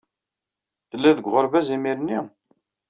[0.89, 2.19] Telliḍ deg uɣerbaz imir-nni?